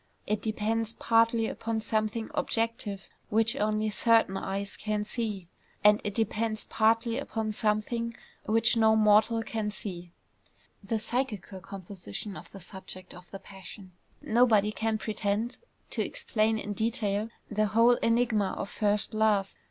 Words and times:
It 0.25 0.41
depends 0.41 0.93
partly 0.93 1.45
upon 1.45 1.79
something 1.79 2.31
objective 2.33 3.07
which 3.29 3.55
only 3.55 3.91
certain 3.91 4.35
eyes 4.35 4.75
can 4.75 5.03
see; 5.03 5.47
and 5.83 6.01
it 6.03 6.15
depends 6.15 6.63
partly 6.65 7.19
upon 7.19 7.51
some 7.51 7.81
thing 7.81 8.15
which 8.47 8.75
no 8.75 8.95
mortal 8.95 9.43
can 9.43 9.69
see, 9.69 10.11
the 10.83 10.97
psychical 10.97 11.59
composition 11.59 12.35
of 12.35 12.49
the 12.51 12.59
subject 12.61 13.13
of 13.13 13.29
the 13.29 13.37
passion. 13.37 13.91
Nobody 14.23 14.71
can 14.71 14.97
pretend 14.97 15.57
to 15.91 16.03
explain 16.03 16.57
in 16.57 16.73
detail 16.73 17.29
the 17.51 17.67
whole 17.67 17.97
enigma 17.97 18.55
of 18.57 18.69
first 18.71 19.13
love. 19.13 19.53